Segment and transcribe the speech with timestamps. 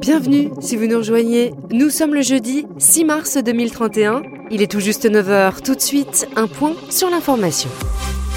[0.00, 1.52] Bienvenue si vous nous rejoignez.
[1.72, 4.22] Nous sommes le jeudi 6 mars 2031.
[4.52, 5.62] Il est tout juste 9h.
[5.64, 7.68] Tout de suite, un point sur l'information.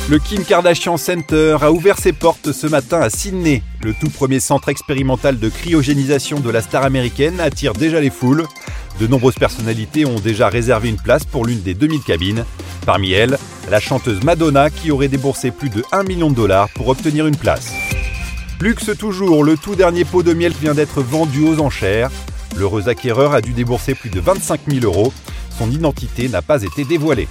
[0.10, 3.62] Le Kim Kardashian Center a ouvert ses portes ce matin à Sydney.
[3.84, 8.46] Le tout premier centre expérimental de cryogénisation de la star américaine attire déjà les foules.
[9.00, 12.46] De nombreuses personnalités ont déjà réservé une place pour l'une des 2000 cabines.
[12.88, 13.38] Parmi elles,
[13.70, 17.38] la chanteuse Madonna qui aurait déboursé plus de 1 million de dollars pour obtenir une
[17.38, 17.72] place.
[18.62, 22.10] Luxe toujours, le tout dernier pot de miel vient d'être vendu aux enchères.
[22.56, 25.12] L'heureux acquéreur a dû débourser plus de 25 000 euros.
[25.58, 27.28] Son identité n'a pas été dévoilée.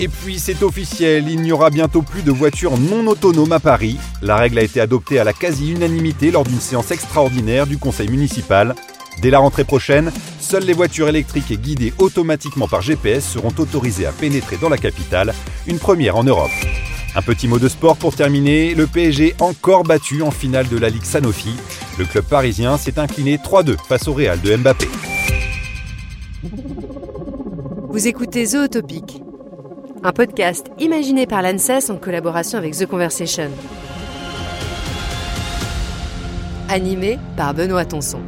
[0.00, 3.98] Et puis c'est officiel, il n'y aura bientôt plus de voitures non autonomes à Paris.
[4.22, 8.74] La règle a été adoptée à la quasi-unanimité lors d'une séance extraordinaire du conseil municipal.
[9.20, 14.06] Dès la rentrée prochaine, seules les voitures électriques et guidées automatiquement par GPS seront autorisées
[14.06, 15.34] à pénétrer dans la capitale,
[15.66, 16.50] une première en Europe.
[17.16, 20.88] Un petit mot de sport pour terminer, le PSG encore battu en finale de la
[20.88, 21.54] Ligue Sanofi.
[21.98, 24.88] Le club parisien s'est incliné 3-2 face au Real de Mbappé.
[27.88, 29.22] Vous écoutez Zootopic,
[30.04, 33.50] un podcast imaginé par l'ANSES en collaboration avec The Conversation.
[36.68, 38.20] Animé par Benoît Tonson.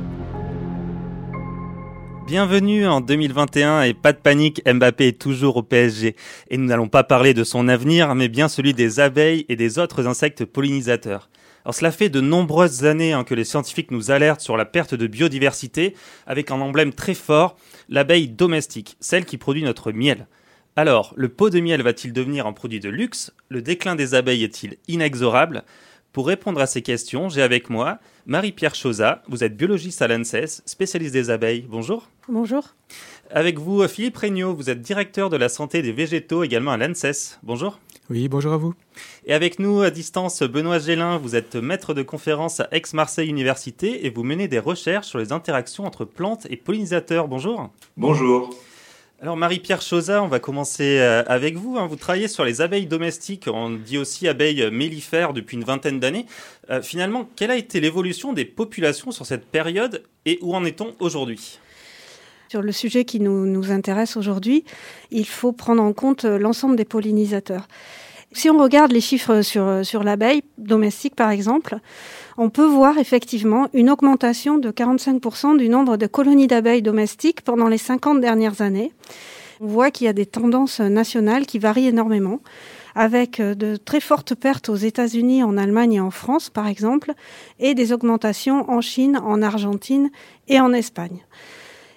[2.31, 6.15] Bienvenue en 2021 et pas de panique, Mbappé est toujours au PSG.
[6.49, 9.81] Et nous n'allons pas parler de son avenir, mais bien celui des abeilles et des
[9.81, 11.29] autres insectes pollinisateurs.
[11.65, 14.95] Alors cela fait de nombreuses années hein, que les scientifiques nous alertent sur la perte
[14.95, 17.57] de biodiversité, avec un emblème très fort,
[17.89, 20.29] l'abeille domestique, celle qui produit notre miel.
[20.77, 23.33] Alors, le pot de miel va-t-il devenir un produit de luxe?
[23.49, 25.65] Le déclin des abeilles est-il inexorable?
[26.13, 29.23] Pour répondre à ces questions, j'ai avec moi Marie-Pierre Chauza.
[29.29, 31.65] Vous êtes biologiste à l'ANSES, spécialiste des abeilles.
[31.69, 32.09] Bonjour.
[32.29, 32.75] Bonjour.
[33.31, 37.39] Avec vous, Philippe Regnault, vous êtes directeur de la santé des végétaux également à l'ANSES.
[37.45, 37.79] Bonjour.
[38.11, 38.75] Oui, bonjour à vous.
[39.25, 44.05] Et avec nous à distance, Benoît Gélin, vous êtes maître de conférence à Aix-Marseille Université
[44.05, 47.29] et vous menez des recherches sur les interactions entre plantes et pollinisateurs.
[47.29, 47.71] Bonjour.
[47.97, 48.51] Bonjour.
[49.23, 51.77] Alors Marie-Pierre Chauza, on va commencer euh, avec vous.
[51.77, 51.87] Hein.
[51.87, 56.25] Vous travaillez sur les abeilles domestiques, on dit aussi abeilles mellifères depuis une vingtaine d'années.
[56.71, 60.95] Euh, finalement, quelle a été l'évolution des populations sur cette période et où en est-on
[61.01, 61.59] aujourd'hui?
[62.49, 64.65] Sur le sujet qui nous, nous intéresse aujourd'hui,
[65.11, 67.69] il faut prendre en compte euh, l'ensemble des pollinisateurs.
[68.33, 71.79] Si on regarde les chiffres sur, sur l'abeille domestique, par exemple,
[72.39, 77.67] on peut voir effectivement une augmentation de 45% du nombre de colonies d'abeilles domestiques pendant
[77.67, 78.93] les 50 dernières années.
[79.61, 82.41] On voit qu'il y a des tendances nationales qui varient énormément,
[82.95, 87.13] avec de très fortes pertes aux États-Unis, en Allemagne et en France, par exemple,
[87.59, 90.11] et des augmentations en Chine, en Argentine
[90.49, 91.25] et en Espagne.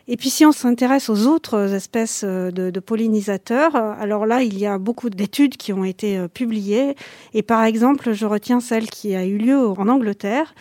[0.08, 4.60] Et puis si on s'intéresse aux autres espèces euh, de, pollinisateurs, euh, alors là, il
[4.60, 6.96] y a beaucoup d'études qui ont été euh, publiées.
[7.34, 10.54] Et par exemple, je retiens celle qui a eu lieu en Angleterre,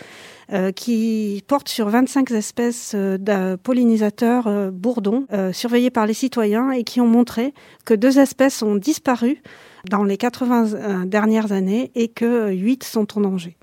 [0.76, 7.06] qui porte sur 25 espèces de pollinisateurs bourdons surveillés par les citoyens et qui ont
[7.06, 7.54] montré
[7.86, 9.41] que deux espèces ont disparu
[9.88, 13.56] dans les 80 dernières années et que 8 sont en danger.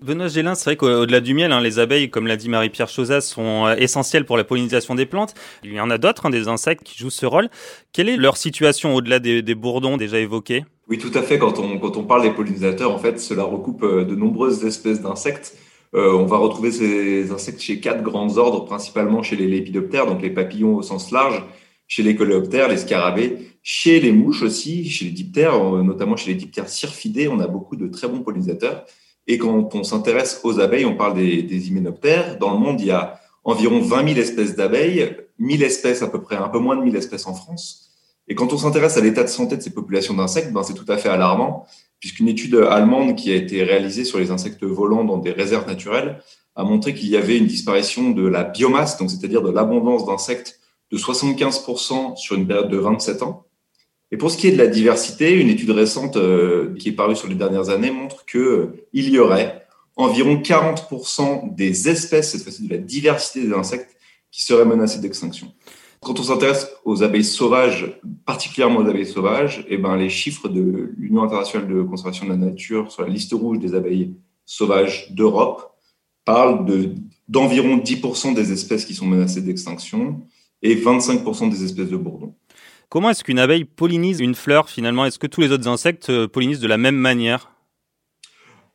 [0.00, 3.20] Benoît Gélin, c'est vrai qu'au-delà du miel, hein, les abeilles, comme l'a dit Marie-Pierre Chauza,
[3.20, 5.34] sont euh, essentielles pour la pollinisation des plantes.
[5.62, 7.48] Il y en a d'autres, hein, des insectes qui jouent ce rôle.
[7.92, 10.64] Quelle est leur situation au-delà des, bourdons déjà évoqués?
[10.88, 11.38] Oui, tout à fait.
[11.38, 15.00] Quand on, quand on parle des pollinisateurs, en fait, cela recoupe euh, de nombreuses espèces
[15.00, 15.56] d'insectes.
[15.94, 20.20] Euh, on va retrouver ces insectes chez quatre grands ordres, principalement chez les lépidoptères, donc
[20.22, 21.42] les papillons au sens large,
[21.86, 26.36] chez les coléoptères, les scarabées, chez les mouches aussi, chez les diptères, notamment chez les
[26.36, 28.84] diptères syrphidés, on a beaucoup de très bons pollinisateurs.
[29.26, 32.38] Et quand on s'intéresse aux abeilles, on parle des, des, hyménoptères.
[32.38, 36.20] Dans le monde, il y a environ 20 000 espèces d'abeilles, 1000 espèces à peu
[36.20, 37.90] près, un peu moins de 1000 espèces en France.
[38.28, 40.90] Et quand on s'intéresse à l'état de santé de ces populations d'insectes, ben c'est tout
[40.90, 41.66] à fait alarmant,
[42.00, 46.20] puisqu'une étude allemande qui a été réalisée sur les insectes volants dans des réserves naturelles
[46.56, 50.60] a montré qu'il y avait une disparition de la biomasse, donc c'est-à-dire de l'abondance d'insectes,
[50.92, 53.43] de 75% sur une période de 27 ans.
[54.14, 57.16] Et pour ce qui est de la diversité, une étude récente euh, qui est parue
[57.16, 59.66] sur les dernières années montre qu'il euh, y aurait
[59.96, 63.96] environ 40% des espèces, cette fois-ci de la diversité des insectes,
[64.30, 65.52] qui seraient menacées d'extinction.
[66.00, 70.92] Quand on s'intéresse aux abeilles sauvages, particulièrement aux abeilles sauvages, eh ben, les chiffres de
[70.96, 74.14] l'Union internationale de conservation de la nature sur la liste rouge des abeilles
[74.46, 75.74] sauvages d'Europe
[76.24, 76.64] parlent
[77.26, 80.20] d'environ 10% des espèces qui sont menacées d'extinction
[80.62, 82.36] et 25% des espèces de bourdons.
[82.94, 85.04] Comment est-ce qu'une abeille pollinise une fleur finalement?
[85.04, 87.50] Est-ce que tous les autres insectes euh, pollinisent de la même manière?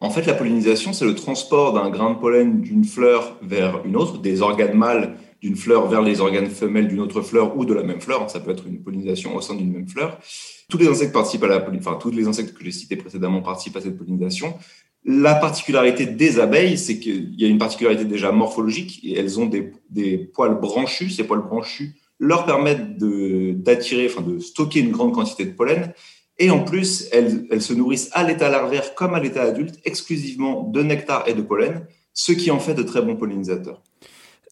[0.01, 3.95] En fait, la pollinisation, c'est le transport d'un grain de pollen d'une fleur vers une
[3.95, 7.73] autre, des organes mâles d'une fleur vers les organes femelles d'une autre fleur ou de
[7.73, 8.29] la même fleur.
[8.29, 10.19] Ça peut être une pollinisation au sein d'une même fleur.
[10.69, 13.77] Tous les insectes participent à la enfin tous les insectes que j'ai cités précédemment participent
[13.77, 14.53] à cette pollinisation.
[15.05, 18.99] La particularité des abeilles, c'est qu'il y a une particularité déjà morphologique.
[19.01, 21.11] Et elles ont des, des poils branchus.
[21.11, 25.93] Ces poils branchus leur permettent d'attirer, enfin de stocker une grande quantité de pollen.
[26.37, 30.63] Et en plus, elles, elles se nourrissent à l'état larvaire comme à l'état adulte exclusivement
[30.63, 33.81] de nectar et de pollen, ce qui en fait de très bons pollinisateurs.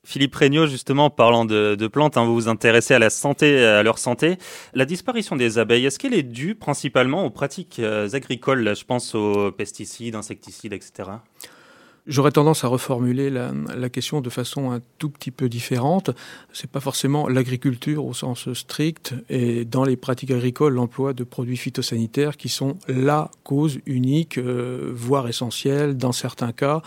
[0.07, 3.97] Philippe Regnault, justement, parlant de, plantes, hein, vous vous intéressez à la santé, à leur
[3.97, 4.37] santé.
[4.73, 8.73] La disparition des abeilles, est-ce qu'elle est due principalement aux pratiques euh, agricoles?
[8.73, 11.09] Je pense aux pesticides, insecticides, etc.
[12.07, 16.11] J'aurais tendance à reformuler la, la, question de façon un tout petit peu différente.
[16.53, 21.57] C'est pas forcément l'agriculture au sens strict et dans les pratiques agricoles l'emploi de produits
[21.57, 26.81] phytosanitaires qui sont la cause unique, euh, voire essentielle dans certains cas,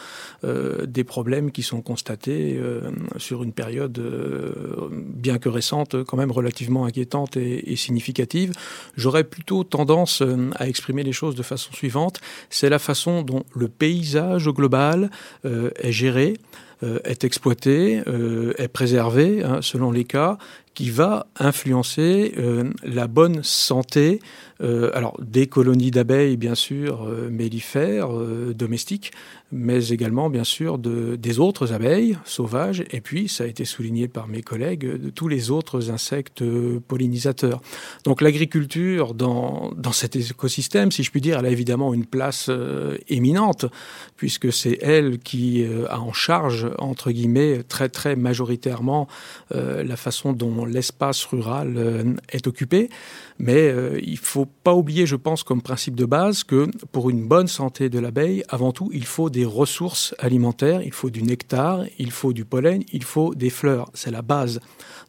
[0.44, 6.17] euh, des problèmes qui sont constatés euh, sur une période euh, bien que récente, quand
[6.17, 8.52] même relativement inquiétante et, significative.
[8.96, 12.20] J'aurais plutôt tendance euh, à exprimer les choses de façon suivante.
[12.49, 15.09] C'est la façon dont le paysage global
[15.44, 16.36] euh, est géré,
[16.82, 20.38] euh, est exploité, euh, est préservé, hein, selon les cas,
[20.81, 22.35] qui va influencer
[22.82, 24.21] la bonne santé
[24.62, 29.12] euh, alors des colonies d'abeilles, bien sûr, euh, mellifères, euh, domestiques,
[29.53, 34.06] mais également, bien sûr, de, des autres abeilles sauvages, et puis, ça a été souligné
[34.06, 36.44] par mes collègues, de tous les autres insectes
[36.87, 37.61] pollinisateurs.
[38.05, 42.47] Donc l'agriculture, dans, dans cet écosystème, si je puis dire, elle a évidemment une place
[42.49, 43.67] euh, éminente,
[44.17, 49.09] puisque c'est elle qui euh, a en charge, entre guillemets, très très majoritairement,
[49.55, 52.88] euh, la façon dont l'espace rural est occupé.
[53.40, 53.72] Mais
[54.02, 57.88] il faut pas oublier, je pense, comme principe de base, que pour une bonne santé
[57.88, 62.32] de l'abeille, avant tout, il faut des ressources alimentaires, il faut du nectar, il faut
[62.32, 63.90] du pollen, il faut des fleurs.
[63.94, 64.60] C'est la base.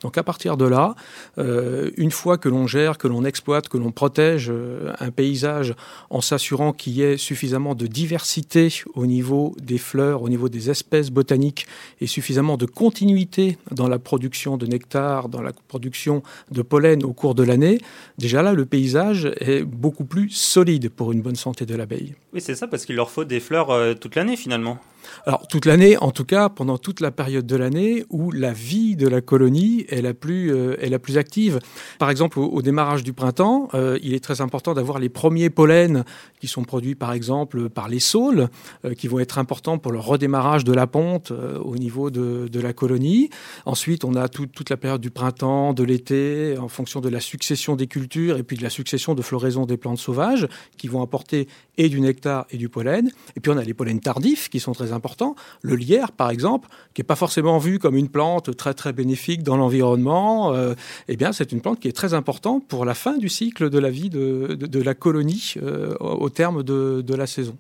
[0.02, 0.96] Donc à partir de là,
[1.38, 5.76] euh, une fois que l'on gère, que l'on exploite, que l'on protège euh, un paysage
[6.10, 10.70] en s'assurant qu'il y ait suffisamment de diversité au niveau des fleurs, au niveau des
[10.70, 11.68] espèces botaniques
[12.00, 17.14] et suffisamment de continuité dans la production de nectar, dans la production de pollen au
[17.14, 17.80] cours de l'année,
[18.22, 22.14] déjà là, le paysage est beaucoup plus solide pour une bonne santé de l'abeille.
[22.34, 24.80] Oui, c'est ça, parce qu'il leur faut des fleurs euh, toute l'année finalement.
[25.26, 28.96] Alors toute l'année, en tout cas pendant toute la période de l'année où la vie
[28.96, 31.60] de la colonie est la plus, euh, est la plus active.
[32.00, 36.04] Par exemple, au, démarrage du printemps, euh, il est très important d'avoir les premiers pollens
[36.40, 38.50] qui sont produits par exemple par les saules,
[38.86, 42.60] euh, qui vont être importants pour le redémarrage de la ponte au niveau de, de,
[42.60, 43.30] la colonie.
[43.66, 47.20] Ensuite, on a tout, toute la période du printemps, de l'été, en fonction de la
[47.20, 51.02] succession des cultures et puis de la succession de floraison des plantes sauvages qui vont
[51.02, 53.10] apporter et du nectar et du pollen.
[53.36, 55.36] Et puis on a les pollens tardifs qui sont très importants.
[55.62, 59.44] Le lierre, par exemple, qui n'est pas forcément vu comme une plante très très bénéfique
[59.44, 60.74] dans l'environnement, euh,
[61.08, 63.90] eh c'est une plante qui est très importante pour la fin du cycle de la
[63.90, 67.56] vie de, la colonie euh, au terme de, la saison.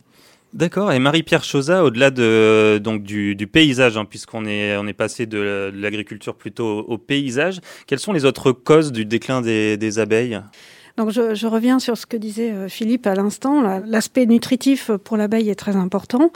[0.53, 0.91] D'accord.
[0.91, 6.79] Et Marie-Pierre Chauza, au-delà de du, paysage, hein, puisqu'on est on passé de l'agriculture plutôt
[6.79, 10.41] au paysage, quelles sont les autres causes du déclin des abeilles?
[10.97, 13.61] Donc je, reviens sur ce que disait Philippe à l'instant.
[13.85, 16.31] L'aspect nutritif pour l'abeille est très important.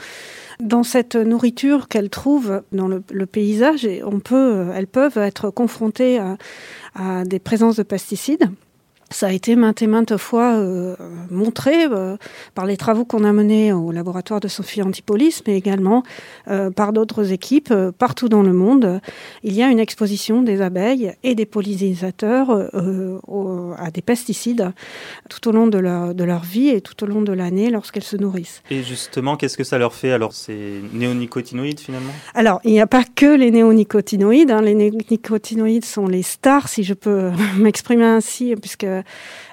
[0.60, 6.20] Dans cette nourriture qu'elle trouve dans le, paysage, on peut, elles peuvent être confrontées
[6.96, 8.50] à des présences de pesticides.
[9.12, 10.96] Ça a été maintes et maintes fois euh,
[11.30, 12.18] montré euh,
[12.56, 16.04] par les travaux qu'on a menés au laboratoire de Sophie Antipolis, mais également
[16.48, 19.00] euh, par d'autres équipes partout dans le monde.
[19.44, 22.50] Il y a une exposition des abeilles et des pollinisateurs
[23.28, 24.72] au, à des pesticides
[25.30, 28.04] tout au long de leur, de leur vie et tout au long de l'année lorsqu'elles
[28.04, 28.64] se nourrissent.
[28.72, 32.12] Et justement, qu'est-ce que ça leur fait Alors, c'est néonicotinoïdes finalement?
[32.34, 34.52] Alors, il n'y a pas que les néonicotinoïdes.
[34.52, 34.62] Hein.
[34.62, 38.86] Les néonicotinoïdes sont les stars, si je peux m'exprimer ainsi, puisque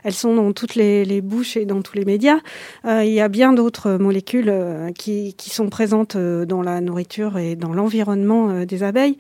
[0.05, 2.39] elles sont dans toutes les, bouches et dans tous les médias.
[2.85, 7.39] Euh, il y a bien d'autres molécules euh, qui, sont présentes euh, dans la nourriture
[7.39, 9.19] et dans l'environnement euh, des abeilles.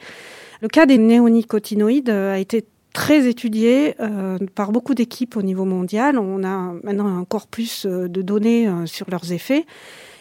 [0.60, 5.64] Le cas des néonicotinoïdes euh, a été très étudié euh, par beaucoup d'équipes au niveau
[5.64, 6.18] mondial.
[6.18, 9.64] On a maintenant un corpus de données sur leurs effets.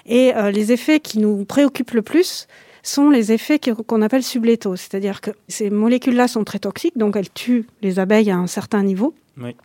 [0.06, 2.48] Et les effets qui nous préoccupent le plus,
[2.84, 7.32] sont les effets qu'on appelle sublétaux, c'est-à-dire que ces molécules-là sont très toxiques, donc elles
[7.32, 9.14] tuent les abeilles à un certain niveau.
[9.38, 9.56] Oui.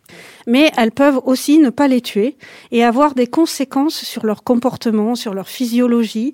[0.47, 2.35] Mais elles peuvent aussi ne pas les tuer
[2.71, 6.33] et avoir des conséquences sur leur comportement, sur leur physiologie,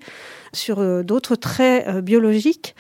[0.53, 2.75] sur euh, d'autres traits euh, biologiques.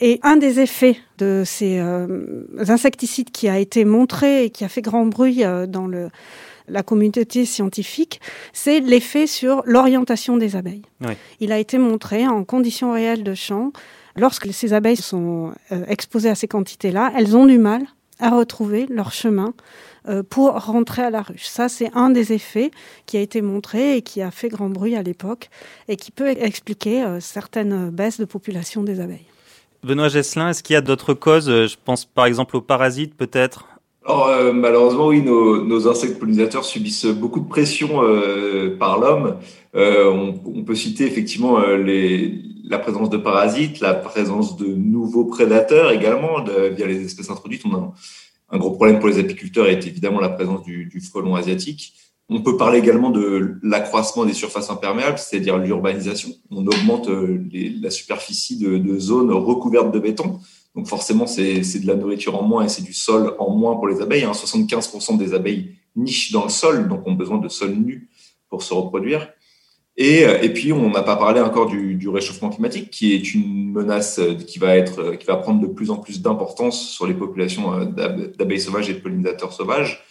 [0.00, 4.68] Et un des effets de ces euh, insecticides qui a été montré et qui a
[4.68, 6.08] fait grand bruit euh, dans le,
[6.70, 8.20] la communauté scientifique,
[8.52, 10.82] c'est l'effet sur l'orientation des abeilles.
[11.00, 11.12] Oui.
[11.40, 13.72] Il a été montré en conditions réelles de champ,
[14.16, 17.82] lorsque ces abeilles sont euh, exposées à ces quantités-là, elles ont du mal
[18.18, 19.54] à retrouver leur chemin
[20.08, 21.46] euh, pour rentrer à la ruche.
[21.46, 22.70] Ça, c'est un des effets
[23.06, 25.48] qui a été montré et qui a fait grand bruit à l'époque
[25.88, 29.26] et qui peut expliquer euh, certaines baisses de population des abeilles.
[29.82, 31.46] Benoît Gesselin, est-ce qu'il y a d'autres causes?
[31.46, 33.66] Je pense par exemple aux parasites peut-être?
[34.04, 38.00] Alors, malheureusement, oui, nos, insectes pollinisateurs subissent beaucoup de pression
[38.78, 39.36] par l'homme.
[39.74, 45.90] On, on, peut citer effectivement les, la présence de parasites, la présence de nouveaux prédateurs
[45.90, 47.62] également via les espèces introduites.
[47.66, 47.92] On a
[48.50, 51.92] un, gros problème pour les apiculteurs est évidemment la présence du, frelon asiatique.
[52.28, 56.30] On peut parler également de l'accroissement des surfaces imperméables, c'est-à-dire l'urbanisation.
[56.52, 57.42] On augmente euh,
[57.82, 60.38] la superficie de, zones recouvertes de béton.
[60.74, 63.88] Donc forcément, c'est de la nourriture en moins et c'est du sol en moins pour
[63.88, 64.24] les abeilles.
[64.24, 65.16] 75% hein.
[65.16, 68.08] des abeilles nichent dans le sol, donc ont besoin de sol nu
[68.48, 69.28] pour se reproduire.
[69.96, 73.70] Et, euh, et, puis, on n'a pas parlé encore du, réchauffement climatique, qui est une
[73.70, 77.06] menace euh, qui va, être, euh, qui va prendre de plus en plus d'importance sur
[77.06, 80.02] les populations d'abeilles sauvages et de pollinisateurs sauvages.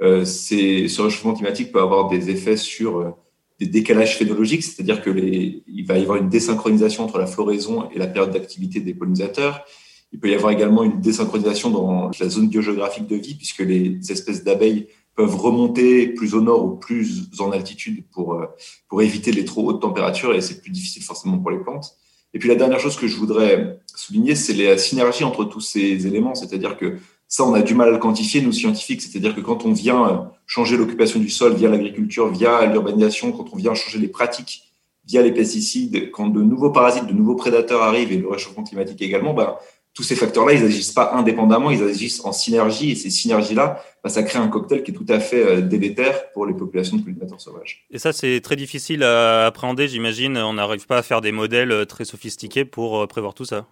[0.00, 3.16] Ce réchauffement climatique peut avoir des effets sur
[3.58, 7.88] des décalages phénologiques, c'est-à-dire que les, il va y avoir une désynchronisation entre la floraison
[7.90, 9.64] et la période d'activité des pollinisateurs.
[10.12, 13.98] Il peut y avoir également une désynchronisation dans la zone biogéographique de vie, puisque les
[14.10, 18.46] espèces d'abeilles peuvent remonter plus au nord ou plus en altitude pour, euh,
[18.88, 21.96] pour éviter les trop hautes températures et c'est plus difficile forcément pour les plantes.
[22.34, 26.06] Et puis la dernière chose que je voudrais souligner, c'est la synergie entre tous ces
[26.06, 29.40] éléments, c'est-à-dire que ça, on a du mal à le quantifier, nous scientifiques, c'est-à-dire que
[29.40, 33.74] quand on vient euh, changer l'occupation du sol via l'agriculture, via l'urbanisation, quand on vient
[33.74, 34.62] changer les pratiques
[35.04, 39.00] via les pesticides, quand de nouveaux parasites, de nouveaux prédateurs arrivent et le réchauffement climatique
[39.02, 39.56] également, ben,
[39.98, 42.92] tous ces facteurs-là, ils n'agissent pas indépendamment, ils agissent en synergie.
[42.92, 46.30] Et ces synergies-là, bah, ça crée un cocktail qui est tout à fait euh, délétère
[46.30, 47.84] pour les populations de pollinisateurs sauvages.
[47.90, 50.38] Et ça, c'est très difficile à appréhender, j'imagine.
[50.38, 53.66] On n'arrive pas à faire des modèles euh, très sophistiqués pour euh, prévoir tout ça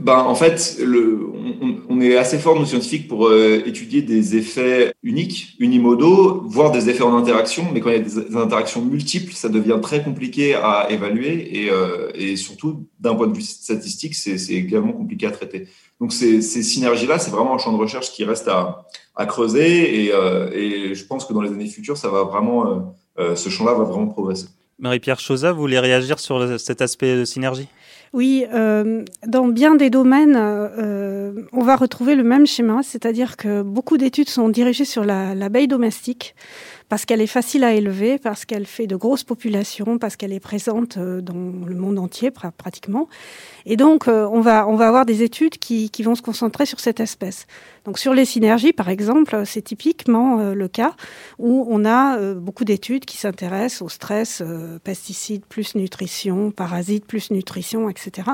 [0.00, 4.36] ben, en fait, le, on, on, est assez fort, nos scientifiques, pour euh, étudier des
[4.36, 7.66] effets uniques, unimodaux, voire des effets en interaction.
[7.72, 11.64] Mais quand il y a des, interactions multiples, ça devient très compliqué à évaluer.
[11.64, 15.68] Et, euh, et surtout, d'un point de vue statistique, c'est également compliqué à traiter.
[16.00, 18.84] Donc, ces, ces synergies-là, c'est vraiment un champ de recherche qui reste à,
[19.16, 20.04] à creuser.
[20.04, 23.48] Et, euh, et, je pense que dans les années futures, ça va vraiment, euh, ce
[23.48, 24.48] champ-là va vraiment progresser.
[24.78, 27.68] Marie-Pierre Chauza, vous voulez réagir sur cet aspect de synergie?
[28.12, 33.62] Oui, euh, dans bien des domaines, euh, on va retrouver le même schéma, c'est-à-dire que
[33.62, 36.34] beaucoup d'études sont dirigées sur l'abeille domestique
[36.88, 40.40] parce qu'elle est facile à élever, parce qu'elle fait de grosses populations, parce qu'elle est
[40.40, 43.08] présente euh, dans le monde entier pratiquement.
[43.66, 46.64] Et donc, euh, on va, on va avoir des études qui, qui vont se concentrer
[46.64, 47.46] sur cette espèce.
[47.84, 50.94] Donc, sur les synergies, par exemple, c'est typiquement euh, le cas
[51.38, 54.42] où on a beaucoup d'études qui s'intéressent au stress,
[54.82, 58.28] pesticides plus nutrition, parasites plus nutrition, etc.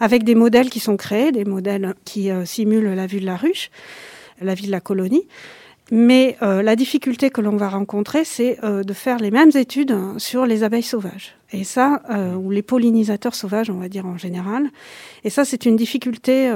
[0.00, 3.70] Avec des modèles qui sont créés, des modèles qui simulent la vue de la ruche,
[4.40, 5.26] la vie de la colonie.
[5.90, 9.94] Mais euh, la difficulté que l'on va rencontrer, c'est euh, de faire les mêmes études
[10.16, 11.36] sur les abeilles sauvages.
[11.52, 14.70] Et ça, euh, ou les pollinisateurs sauvages, on va dire en général.
[15.24, 16.50] Et ça, c'est une difficulté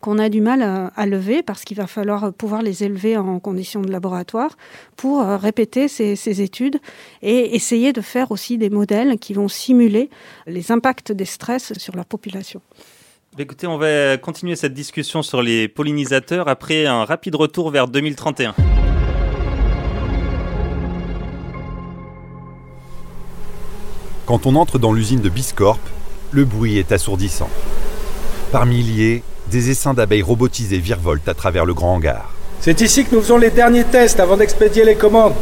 [0.00, 3.80] qu'on a du mal à, lever parce qu'il va falloir pouvoir les élever en conditions
[3.80, 4.56] de laboratoire
[4.96, 6.78] pour répéter ces, ces, études
[7.22, 10.10] et essayer de faire aussi des modèles qui vont simuler
[10.46, 12.60] les impacts des stress sur la population.
[13.38, 17.86] Bah, écoutez, on va continuer cette discussion sur les pollinisateurs après un rapide retour vers
[17.86, 18.52] 2031.
[24.26, 25.78] Quand on entre dans l'usine de Biscorp,
[26.32, 27.48] le bruit est assourdissant.
[28.50, 32.34] Par milliers, des essaims d'abeilles robotisées virevoltent à travers le grand hangar.
[32.58, 35.34] C'est ici que nous faisons les derniers tests avant d'expédier les commandes.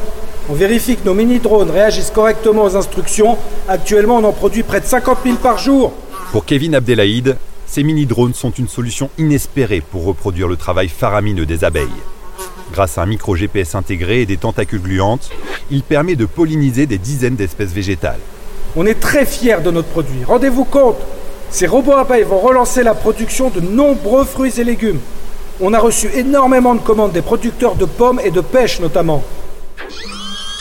[0.51, 3.39] On vérifie que nos mini-drones réagissent correctement aux instructions.
[3.67, 5.95] Actuellement, on en produit près de 50 000 par jour.
[6.31, 11.65] Pour Kevin Abdelhaïd, ces mini-drones sont une solution inespérée pour reproduire le travail faramineux des
[11.65, 11.89] abeilles.
[12.73, 15.31] Grâce à un micro GPS intégré et des tentacules gluantes,
[15.71, 18.21] il permet de polliniser des dizaines d'espèces végétales.
[18.77, 20.25] On est très fiers de notre produit.
[20.25, 20.99] Rendez-vous compte,
[21.51, 25.01] ces robots abeilles vont relancer la production de nombreux fruits et légumes.
[25.61, 29.23] On a reçu énormément de commandes des producteurs de pommes et de pêche notamment.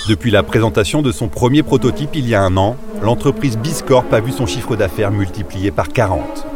[0.07, 4.19] Depuis la présentation de son premier prototype il y a un an, l'entreprise Biscorp a
[4.19, 6.54] vu son chiffre d'affaires multiplié par 40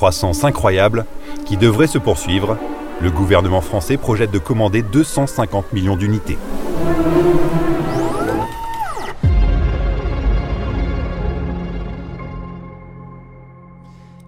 [0.00, 1.04] croissance incroyable
[1.44, 2.56] qui devrait se poursuivre.
[3.02, 6.38] Le gouvernement français projette de commander 250 millions d'unités.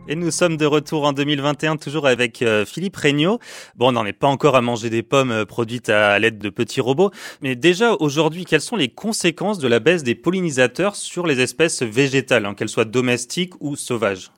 [0.09, 3.39] Et nous sommes de retour en 2021, toujours avec euh, Philippe Regnault.
[3.77, 6.51] Bon, on n'en est pas encore à manger des pommes euh, produites à l'aide de
[6.51, 7.11] petits robots,
[7.41, 11.83] mais déjà aujourd'hui, quelles sont les conséquences de la baisse des pollinisateurs sur les espèces
[11.83, 14.33] végétales, hein, qu'elles soient domestiques ou sauvages?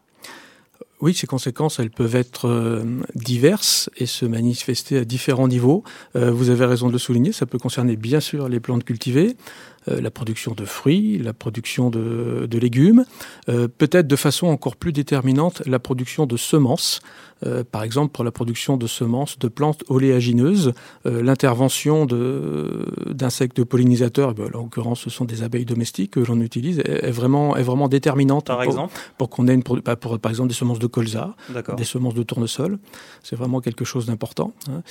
[1.04, 2.82] Oui, ces conséquences, elles peuvent être euh,
[3.14, 5.84] diverses et se manifester à différents niveaux.
[6.16, 9.36] Euh, vous avez raison de le souligner, ça peut concerner bien sûr les plantes cultivées,
[9.86, 13.04] la production de fruits, la production de, de légumes,
[13.46, 17.00] peut-être de façon encore plus déterminante la production de semences.
[17.46, 20.72] Euh, par exemple pour la production de semences de plantes oléagineuses,
[21.04, 26.78] euh, l'intervention d'insectes pollinisateurs, eh en l'occurrence ce sont des abeilles domestiques que l'on utilise,
[26.78, 28.46] est, vraiment, est vraiment déterminante.
[28.46, 31.34] Par pour, exemple Pour qu'on ait une, bah, pour, par exemple des semences de colza,
[31.76, 32.78] des semences de tournesol,
[33.22, 34.52] c'est vraiment quelque chose d'important.
[34.70, 34.82] Hein.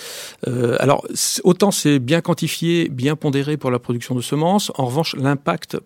[0.48, 1.06] Euh, alors
[1.44, 5.78] autant c'est bien quantifié, bien pondéré pour la production de semences, en revanche l'impact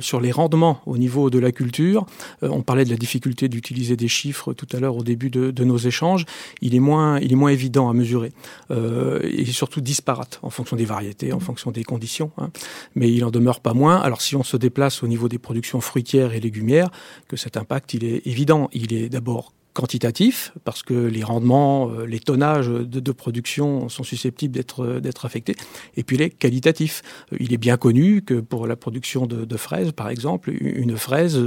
[0.00, 2.06] sur les rendements au niveau de la culture,
[2.42, 5.78] on parlait de la difficulté d'utiliser des chiffres tout à l'heure au début de, nos
[5.78, 6.24] échanges,
[6.60, 8.32] il est moins, il est moins évident à mesurer
[8.70, 12.32] euh, et surtout disparate en fonction des variétés, en fonction des conditions.
[12.38, 12.50] Hein.
[12.94, 14.00] Mais il en demeure pas moins.
[14.00, 16.90] Alors si on se déplace au niveau des productions fruitières et légumières,
[17.28, 18.68] que cet impact il est évident.
[18.72, 24.54] Il est d'abord quantitatif, parce que les rendements, euh, les tonnages de, production sont susceptibles
[24.54, 25.54] d'être euh, d'être affectés.
[25.96, 27.02] Et puis il est qualitatif.
[27.32, 31.38] Euh, il est bien connu que pour la production de, fraises, par exemple, une fraise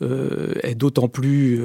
[0.00, 1.60] est d'autant plus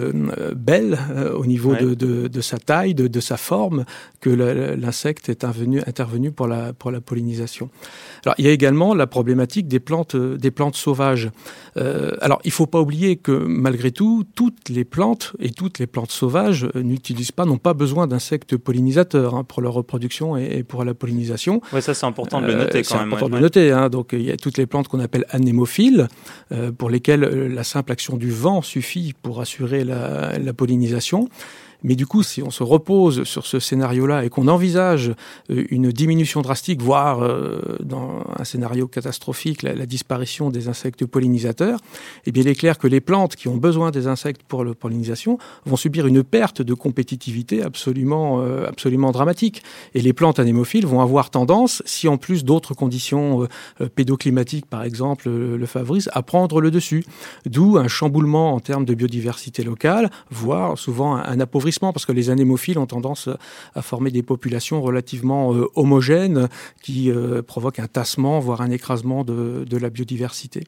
[0.56, 0.98] belle
[1.36, 3.86] au niveau de, de, sa taille, de, sa forme,
[4.22, 7.70] que l'insecte est intervenu, intervenu pour la pour la pollinisation.
[8.26, 11.30] Alors il y a également la problématique des plantes des plantes sauvages.
[11.76, 15.99] alors il faut pas oublier que malgré tout, toutes les plantes et toutes les plantes
[16.00, 20.86] plantes sauvages n'utilisent pas, n'ont pas besoin d'insectes pollinisateurs hein, pour leur reproduction et, pour
[20.86, 21.62] la pollinisation.
[21.74, 23.10] Oui, ça c'est important de le noter quand même.
[23.10, 23.72] C'est important de le noter.
[23.74, 23.90] Hein.
[23.90, 26.08] donc il y a toutes les plantes qu'on appelle anémophiles,
[26.54, 31.28] euh, pour lesquelles euh, la simple action du vent suffit pour assurer la, la pollinisation.
[31.84, 35.14] Mais du coup, si on se repose sur ce scénario-là et qu'on envisage
[35.50, 41.80] euh, une diminution drastique, voire euh, dans un scénario catastrophique, la, disparition des insectes pollinisateurs,
[42.26, 44.74] eh bien, il est clair que les plantes qui ont besoin des insectes pour la
[44.74, 49.64] pollinisation vont subir une perte de compétitivité absolument, euh, absolument dramatique.
[49.94, 53.48] Et les plantes anémophiles vont avoir tendance, si en plus d'autres conditions
[53.96, 57.04] pédoclimatiques, par exemple, le favorisent, à prendre le dessus.
[57.46, 62.30] D'où un chamboulement en termes de biodiversité locale, voire souvent un appauvrissement parce que les
[62.30, 63.30] anémophiles ont tendance
[63.76, 66.50] à former des populations relativement euh, homogènes
[66.82, 70.64] qui euh, provoquent un tassement, voire un écrasement de, la biodiversité.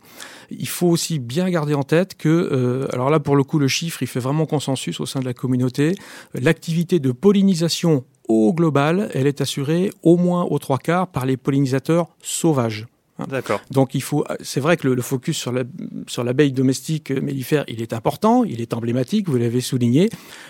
[0.51, 3.67] Il faut aussi bien garder en tête que, euh, alors là pour le coup le
[3.67, 5.95] chiffre, il fait vraiment consensus au sein de la communauté,
[6.33, 11.35] l'activité de pollinisation au global, elle est assurée au moins aux trois quarts par les
[11.35, 12.87] pollinisateurs sauvages.
[13.21, 13.25] Hein.
[13.29, 13.61] D'accord.
[13.71, 15.63] Donc il faut, c'est vrai que le, focus sur la
[16.07, 20.09] sur l'abeille domestique mellifère, il est important, il est emblématique, vous l'avez souligné,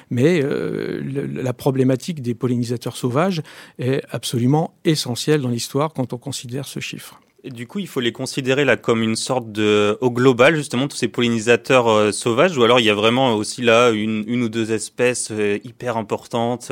[0.10, 1.01] mais euh,
[1.34, 3.41] la problématique des pollinisateurs sauvages
[3.79, 7.19] est absolument essentielle dans l'histoire quand on considère ce chiffre.
[7.43, 10.88] Et du coup, il faut les considérer là comme une sorte de, au global, justement,
[10.88, 14.43] tous ces pollinisateurs euh, sauvages, ou alors il y a vraiment aussi là une, une
[14.43, 16.71] ou deux espèces euh, hyper importantes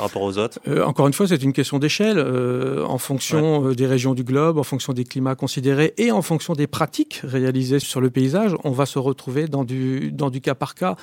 [0.00, 2.16] par rapport aux autres euh, Encore une fois, c'est une question d'échelle.
[2.16, 6.22] Euh, en fonction euh, des régions du globe, en fonction des climats considérés et en
[6.22, 10.40] fonction des pratiques réalisées sur le paysage, on va se retrouver dans du, dans du
[10.40, 10.96] cas par cas.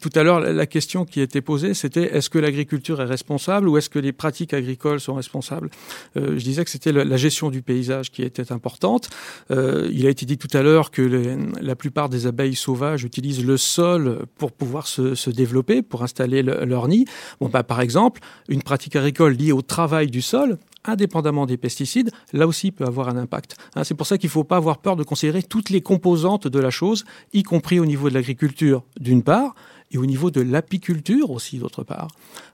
[0.00, 3.78] tout à l'heure, la question qui était posée, c'était est-ce que l'agriculture est responsable ou
[3.78, 5.70] est-ce que les pratiques agricoles sont responsables
[6.16, 9.10] Je disais que c'était la gestion du paysage qui était importante.
[9.50, 13.44] il a été dit tout à l'heure que les, la plupart des abeilles sauvages utilisent
[13.44, 17.04] le sol pour pouvoir se, se développer, pour installer leur nid.
[17.40, 22.10] Bon, bah, par exemple, une pratique agricole liée au travail du sol, indépendamment des pesticides,
[22.32, 23.56] là aussi peut avoir un impact.
[23.74, 26.46] Hein, c'est pour ça qu'il ne faut pas avoir peur de considérer toutes les composantes
[26.46, 29.54] de la chose, y compris au niveau de l'agriculture d'une part,
[29.94, 32.08] et au niveau de l'apiculture aussi d'autre part.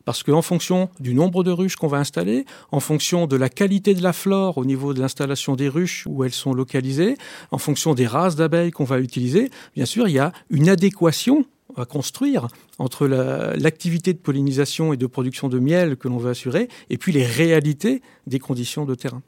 [0.05, 3.95] Parce qu'en fonction du nombre de ruches qu'on va installer, en fonction de la qualité
[3.95, 7.17] de la flore au niveau de l'installation des ruches où elles sont localisées,
[7.51, 11.47] en fonction des races d'abeilles qu'on va utiliser, bien sûr, il y a une adéquation
[11.81, 16.69] à construire entre l'activité de pollinisation et de production de miel que l'on veut assurer
[16.88, 19.23] et puis les réalités des conditions de terrain.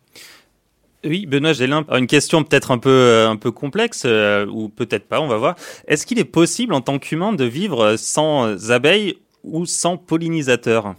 [1.05, 5.07] Oui, Benoît Gélin, une question peut-être un peu euh, un peu complexe euh, ou peut-être
[5.07, 5.57] pas, on va voir.
[5.89, 10.95] Est-ce qu'il est possible en tant qu'humain de vivre sans abeilles ou sans pollinisateurs?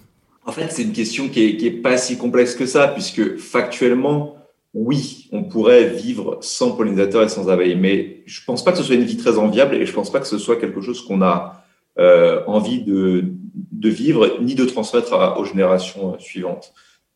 [0.45, 3.37] En fait, c'est une question qui est, qui est pas si complexe que ça, puisque
[3.37, 4.35] factuellement,
[4.73, 8.83] oui, on pourrait vivre sans pollinisateurs et sans abeilles, mais je pense pas que ce
[8.83, 11.21] soit une vie très enviable et je pense pas que ce soit quelque chose qu'on
[11.21, 11.63] a
[11.99, 16.73] euh, envie de, de, vivre ni de transmettre aux générations suivantes.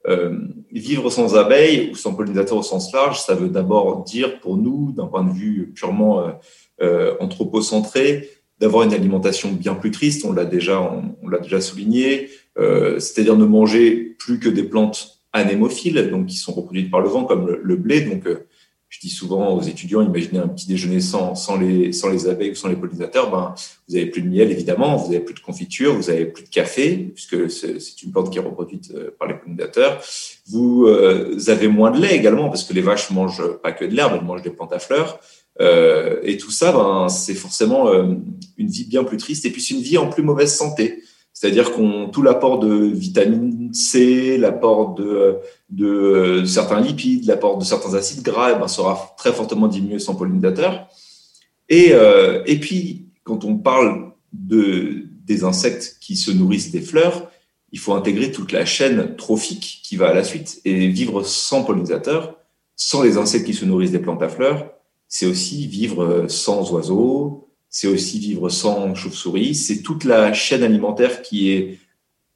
[0.08, 0.38] Euh,
[0.72, 4.94] vivre sans abeilles ou sans pollinisateurs au sens large, ça veut d'abord dire pour nous,
[4.94, 6.32] d'un point de vue purement euh,
[6.82, 10.24] euh anthropocentré, d'avoir une alimentation bien plus triste.
[10.26, 15.17] On l'a déjà, on, l'a déjà souligné, euh, c'est-à-dire ne manger plus que des plantes
[15.38, 18.02] anémophiles, donc qui sont reproduites par le vent, comme le, blé.
[18.02, 18.48] Donc, euh,
[18.90, 22.56] je dis souvent aux étudiants, imaginez un petit déjeuner sans, les, sans les abeilles ou
[22.56, 23.54] sans les pollinisateurs, ben,
[23.88, 26.50] vous avez plus de miel, évidemment, vous avez plus de confiture, vous avez plus de
[26.50, 30.02] café, puisque c'est une plante qui est reproduite euh, par les pollinisateurs.
[30.48, 33.94] Vous, euh, avez moins de lait également, parce que les vaches mangent pas que de
[33.94, 35.20] l'herbe, elles mangent des plantes à fleurs.
[35.60, 39.82] Et tout ça, ben, c'est forcément une vie bien plus triste, et puis c'est une
[39.82, 41.02] vie en plus mauvaise santé.
[41.40, 45.38] C'est-à-dire qu'on tout l'apport de vitamine C, l'apport de,
[45.70, 50.16] de, certains lipides, l'apport de certains acides gras, eh ben, sera très fortement diminué sans
[50.16, 50.88] pollinisateur.
[51.70, 57.30] Et, euh, et puis, quand on parle de, des insectes qui se nourrissent des fleurs,
[57.72, 60.60] il faut intégrer toute la chaîne trophique qui va à la suite.
[60.66, 62.36] Et vivre sans pollinisateur,
[62.76, 64.72] sans les insectes qui se nourrissent des plantes à fleurs,
[65.08, 71.22] c'est aussi vivre sans oiseaux, c'est aussi vivre sans chauve-souris, c'est toute la chaîne alimentaire
[71.22, 71.80] qui est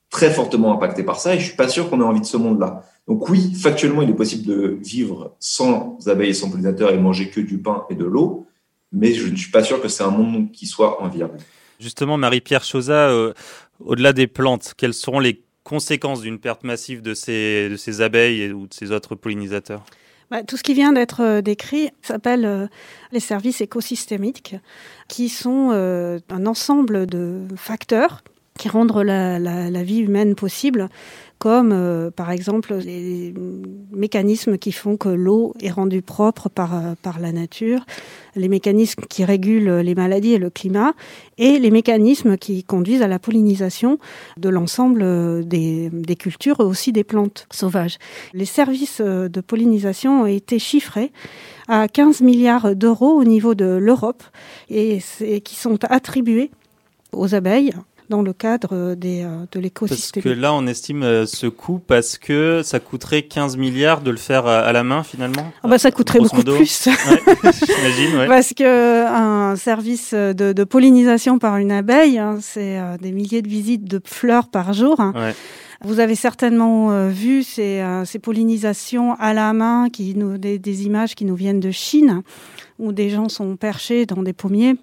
[0.09, 2.37] très fortement impactée par ça et je suis pas sûr qu'on ait envie de ce
[2.37, 2.83] monde-là.
[3.07, 7.29] Donc oui, factuellement, il est possible de vivre sans abeilles et sans pollinisateurs et manger
[7.29, 8.45] que du pain et de l'eau,
[8.91, 11.37] mais je ne suis pas sûr que c'est un monde qui soit enviable.
[11.79, 13.33] Justement, Marie-Pierre Chauza, euh,
[13.79, 18.51] au-delà des plantes, quelles seront les conséquences d'une perte massive de ces, de ces abeilles
[18.51, 19.83] ou de ces autres pollinisateurs?
[20.31, 22.67] Bah, tout ce qui vient d'être euh, décrit s'appelle euh,
[23.11, 24.55] les services écosystémiques,
[25.09, 28.23] qui sont euh, un ensemble de facteurs
[28.57, 30.87] qui rendent la, vie humaine possible,
[31.41, 33.33] comme euh, par exemple les
[33.91, 37.83] mécanismes qui font que l'eau est rendue propre par, euh, par la nature,
[38.35, 40.93] les mécanismes qui régulent les maladies et le climat,
[41.39, 43.97] et les mécanismes qui conduisent à la pollinisation
[44.37, 47.97] de l'ensemble des, des cultures et aussi des plantes sauvages.
[48.33, 51.11] Les services de pollinisation ont été chiffrés
[51.67, 54.21] à 15 milliards d'euros au niveau de l'Europe
[54.69, 54.99] et
[55.43, 56.51] qui sont attribués
[57.13, 57.73] aux abeilles
[58.11, 60.21] dans le cadre des, euh, de l'écosystème.
[60.21, 64.11] Parce que là, on estime euh, ce coût parce que ça coûterait 15 milliards de
[64.11, 65.51] le faire à la main finalement.
[65.63, 66.87] Ah bah, ça coûterait beaucoup plus.
[67.43, 68.17] J'imagine.
[68.19, 68.27] Ouais.
[68.27, 73.41] Parce que un service de, de pollinisation par une abeille, hein, c'est euh, des milliers
[73.41, 74.99] de visites de fleurs par jour.
[74.99, 75.13] Hein.
[75.15, 75.33] Ouais.
[75.83, 81.15] Vous avez certainement vu ces, ces, pollinisations à la main, qui nous, des, des images
[81.15, 82.21] qui nous viennent de Chine,
[82.77, 84.75] où des gens sont perchés dans des pommiers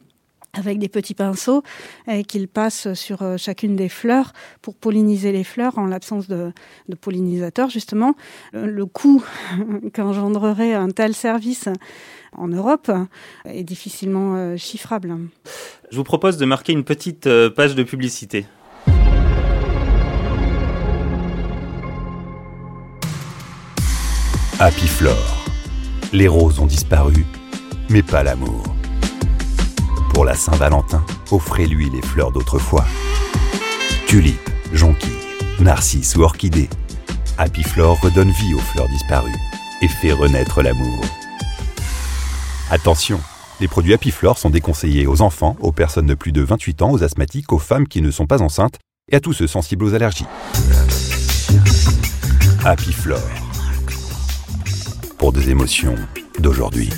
[0.59, 1.62] avec des petits pinceaux
[2.09, 6.53] et qu'ils passent sur euh, chacune des fleurs pour polliniser les fleurs en l'absence de,
[6.88, 8.14] de pollinisateurs justement.
[8.55, 9.25] Euh, le coût
[9.94, 11.68] qu'engendrerait un tel service
[12.37, 12.90] en Europe
[13.47, 15.16] est difficilement euh, chiffrable.
[15.90, 18.47] Je vous propose de marquer une petite page de publicité.
[24.61, 25.47] Happy Flore.
[26.12, 27.25] Les roses ont disparu,
[27.90, 28.77] mais pas l'amour.
[30.18, 32.85] Pour la Saint-Valentin, offrez-lui les fleurs d'autrefois.
[34.09, 35.12] Tulipes, jonquilles,
[35.61, 36.68] narcisses ou orchidées.
[37.38, 39.38] Happy Flore redonne vie aux fleurs disparues
[39.81, 41.04] et fait renaître l'amour.
[42.68, 43.20] Attention,
[43.61, 46.90] les produits Happy Flore sont déconseillés aux enfants, aux personnes de plus de 28 ans,
[46.90, 48.81] aux asthmatiques, aux femmes qui ne sont pas enceintes
[49.12, 50.26] et à tous ceux sensibles aux allergies.
[52.64, 53.20] Happy Flore.
[55.16, 55.94] Pour des émotions
[56.40, 56.90] d'aujourd'hui.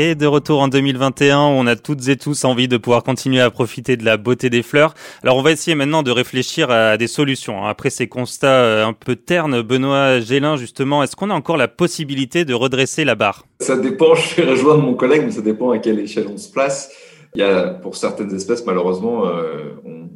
[0.00, 3.50] Et de retour en 2021, on a toutes et tous envie de pouvoir continuer à
[3.50, 4.94] profiter de la beauté des fleurs.
[5.24, 7.64] Alors on va essayer maintenant de réfléchir à des solutions.
[7.64, 7.68] Hein.
[7.68, 11.66] Après ces constats euh, un peu ternes, Benoît Gélin, justement, est-ce qu'on a encore la
[11.66, 13.44] possibilité de redresser la barre?
[13.58, 16.52] Ça dépend, je vais rejoindre mon collègue, mais ça dépend à quelle échelle on se
[16.52, 16.92] place.
[17.34, 20.10] Il y a, pour certaines espèces, malheureusement, euh, on,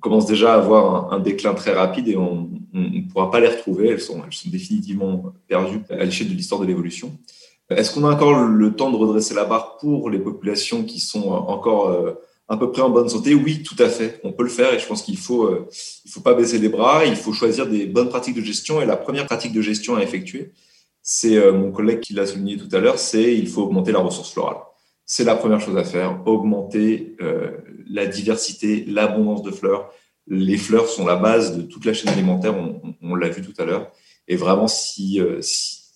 [0.00, 3.90] commence déjà à avoir un, déclin très rapide et on ne pourra pas les retrouver.
[3.90, 7.12] Elles sont définitivement perdues à l'échelle de l'histoire de l'évolution.
[7.76, 11.30] Est-ce qu'on a encore le temps de redresser la barre pour les populations qui sont
[11.30, 12.12] encore euh,
[12.48, 13.34] à peu près en bonne santé?
[13.34, 14.20] Oui, tout à fait.
[14.24, 15.68] On peut le faire et je pense qu'il faut, euh,
[16.04, 17.04] il faut pas baisser les bras.
[17.04, 18.80] Il faut choisir des bonnes pratiques de gestion.
[18.80, 20.52] Et la première pratique de gestion à effectuer,
[21.02, 24.00] c'est euh, mon collègue qui l'a souligné tout à l'heure, c'est il faut augmenter la
[24.00, 24.58] ressource florale.
[25.04, 26.22] C'est la première chose à faire.
[26.26, 27.16] Augmenter
[27.90, 29.90] la diversité, l'abondance de fleurs.
[30.26, 32.54] Les fleurs sont la base de toute la chaîne alimentaire.
[33.02, 33.90] On, l'a vu tout à l'heure.
[34.28, 35.20] Et vraiment, si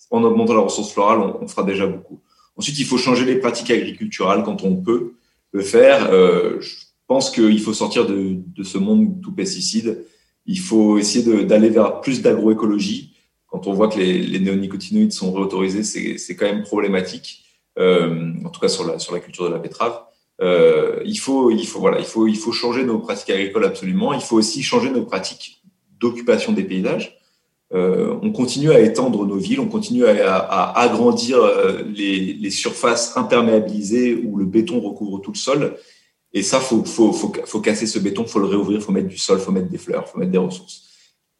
[0.09, 2.21] en augmentant la ressource florale, on, on, fera déjà beaucoup.
[2.55, 5.13] Ensuite, il faut changer les pratiques agriculturales quand on peut
[5.51, 6.09] le faire.
[6.11, 6.75] Euh, je
[7.07, 10.05] pense qu'il faut sortir de, de, ce monde tout pesticide.
[10.45, 13.13] Il faut essayer d'aller vers plus d'agroécologie.
[13.47, 17.43] Quand on voit que les, les néonicotinoïdes sont réautorisés, c'est quand même problématique.
[17.77, 20.01] Euh, en tout cas sur la, sur la culture de la betterave.
[20.41, 24.13] Euh, il faut, il faut, voilà, il faut, il faut changer nos pratiques agricoles absolument.
[24.13, 25.61] Il faut aussi changer nos pratiques
[25.99, 27.16] d'occupation des paysages.
[27.73, 34.15] Euh, on continue à étendre nos villes, on continue à, agrandir euh, les, surfaces imperméabilisées
[34.15, 35.77] où le béton recouvre tout le sol.
[36.33, 39.51] Et ça, faut, faut, casser ce béton, faut le réouvrir, faut mettre du sol, faut
[39.51, 40.83] mettre des fleurs, faut mettre des ressources.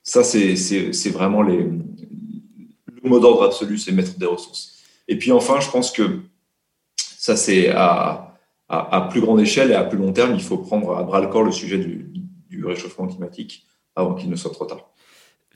[0.03, 1.79] Ça, c'est vraiment le
[3.03, 4.77] mot d'ordre absolu, c'est mettre des ressources.
[5.07, 6.19] Et puis enfin, je pense que
[6.97, 8.35] ça, c'est à,
[9.11, 11.43] plus grande échelle et à plus long terme, il faut prendre à bras le corps
[11.43, 14.89] le sujet du réchauffement climatique avant qu'il ne soit trop tard.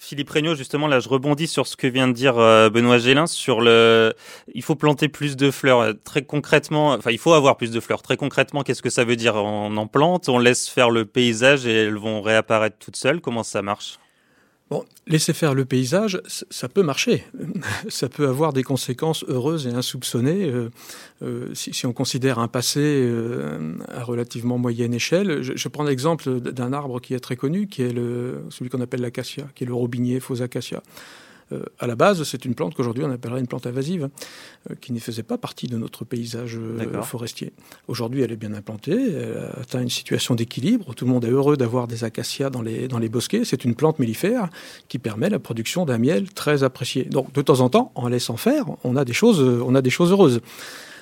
[0.03, 3.27] Philippe Regnault, justement, là, je rebondis sur ce que vient de dire euh, Benoît Gélin
[3.27, 4.15] sur le.
[4.51, 5.93] Il faut planter plus de fleurs.
[6.03, 8.01] Très concrètement, enfin, il faut avoir plus de fleurs.
[8.01, 9.35] Très concrètement, qu'est-ce que ça veut dire?
[9.35, 13.21] On en plante, on laisse faire le paysage et elles vont réapparaître toutes seules.
[13.21, 13.99] Comment ça marche?
[14.71, 17.25] Bon, laisser faire le paysage, ça peut marcher.
[17.89, 20.49] ça peut avoir des conséquences heureuses et insoupçonnées.
[20.49, 20.69] Euh,
[21.23, 26.71] euh, si, on considère un passé euh, à relativement moyenne échelle, je, prends l'exemple d'un
[26.71, 29.73] arbre qui est très connu, qui est le, celui qu'on appelle l'acacia, qui est le
[29.73, 30.81] robinier faux acacia.
[31.51, 34.09] Euh, à la base, c'est une plante qu'aujourd'hui on appellerait une plante invasive,
[34.69, 37.53] euh, qui ne faisait pas partie de notre paysage euh, forestier.
[37.87, 40.93] Aujourd'hui, elle est bien implantée, elle atteint une situation d'équilibre.
[40.95, 43.43] Tout le monde est heureux d'avoir des acacias dans les, dans les bosquets.
[43.43, 44.49] C'est une plante mellifère
[44.87, 47.05] qui permet la production d'un miel très apprécié.
[47.05, 49.89] Donc, de temps en temps, en laissant faire, on a des choses, on a des
[49.89, 50.41] choses heureuses.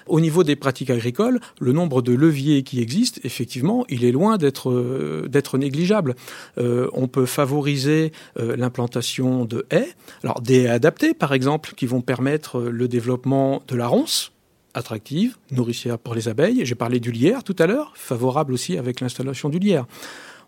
[0.08, 4.38] Au niveau des pratiques agricoles, le nombre de leviers qui existent, effectivement, il est loin
[4.38, 6.16] d'être euh, négligeable.
[6.58, 11.86] Euh, on peut favoriser euh, l'implantation de haies, alors des haies adaptées, par exemple, qui
[11.86, 14.32] vont permettre le développement de la ronce
[14.74, 16.66] attractive, nourricière pour les abeilles.
[16.66, 19.86] J'ai parlé du lierre tout à l'heure, favorable aussi avec l'installation du lierre.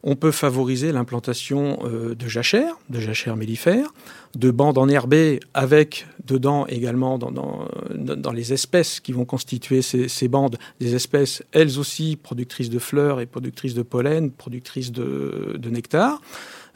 [0.03, 3.93] On peut favoriser l'implantation euh, de jachères, de jachères mellifères,
[4.35, 10.57] de bandes enherbées avec dedans également dans, dans, les espèces qui vont constituer ces, bandes,
[10.79, 16.21] des espèces elles aussi productrices de fleurs et productrices de pollen, productrices de nectar.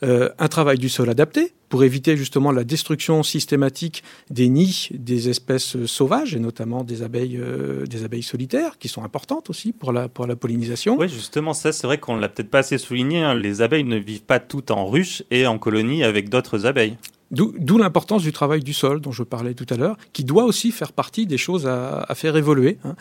[0.04, 5.30] Euh, un travail du sol adapté pour éviter justement la destruction systématique des nids des
[5.30, 9.94] espèces sauvages et notamment des abeilles, euh, des abeilles solitaires qui sont importantes aussi pour
[9.94, 10.98] la, pour la pollinisation.
[11.00, 13.24] Oui, justement, ça c'est vrai qu'on ne l'a peut-être pas assez souligné.
[13.24, 13.36] Hein.
[13.36, 16.98] Les abeilles ne vivent pas toutes en ruche et en colonie avec d'autres abeilles.
[17.32, 20.72] D'où l'importance du travail du sol dont je parlais tout à l'heure, qui doit aussi
[20.72, 22.78] faire partie des choses à, faire évoluer.
[22.84, 22.96] Hein.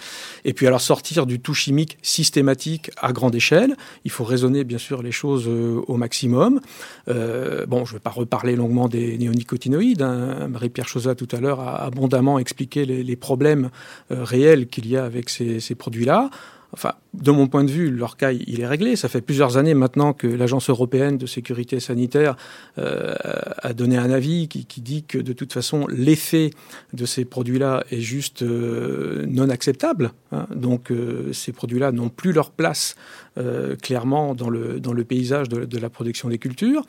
[0.44, 4.78] Et puis alors sortir du tout chimique systématique à grande échelle, il faut raisonner bien
[4.78, 6.60] sûr les choses euh, au maximum.
[7.08, 10.02] Euh, bon, je ne vais pas reparler longuement des néonicotinoïdes.
[10.02, 10.48] Hein.
[10.48, 13.70] Marie-Pierre Chauza tout à l'heure a abondamment expliqué les, problèmes
[14.10, 16.30] euh, réels qu'il y a avec ces, ces produits-là.
[16.74, 18.96] Enfin, de mon point de vue, leur cas, il est réglé.
[18.96, 22.37] Ça fait plusieurs années maintenant que l'Agence européenne de sécurité sanitaire
[22.78, 23.14] euh,
[23.62, 26.50] a donné un avis qui, dit que de toute façon, l'effet
[26.92, 30.10] de ces produits-là est juste euh, non acceptable.
[30.32, 30.48] Hein.
[30.52, 32.96] Donc, euh, ces produits-là n'ont plus leur place
[33.82, 36.87] clairement dans le, dans le paysage de, de la production des cultures.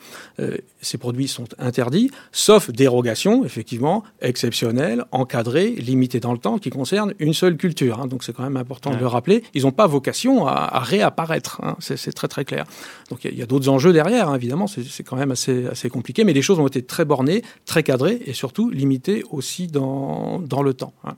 [0.80, 7.14] ces produits sont interdits, sauf dérogation, effectivement, exceptionnelle, encadrée, limitée dans le temps, qui concerne
[7.18, 8.00] une seule culture.
[8.00, 8.06] Hein.
[8.06, 9.42] Donc, c'est quand même important de le rappeler.
[9.54, 11.60] Ils pas vocation à, réapparaître.
[11.62, 11.76] Hein.
[11.80, 12.64] C'est très très clair.
[13.10, 16.24] Donc il y a, d'autres enjeux derrière, hein, évidemment, c'est quand même assez, assez compliqué,
[16.24, 20.62] mais les choses ont été très bornées, très cadrées et surtout limitées aussi dans, dans
[20.62, 20.94] le temps.
[21.04, 21.16] Hein.